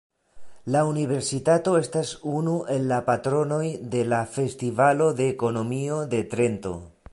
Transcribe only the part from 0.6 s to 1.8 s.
La universitato